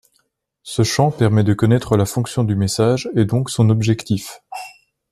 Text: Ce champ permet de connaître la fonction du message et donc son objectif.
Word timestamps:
Ce 0.63 0.81
champ 0.81 1.11
permet 1.11 1.43
de 1.43 1.53
connaître 1.53 1.95
la 1.95 2.07
fonction 2.07 2.43
du 2.43 2.55
message 2.55 3.07
et 3.15 3.25
donc 3.25 3.51
son 3.51 3.69
objectif. 3.69 4.41